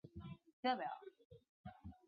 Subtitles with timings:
[0.03, 0.19] 圣吕
[0.63, 0.81] 曼德
[1.29, 1.71] 库泰。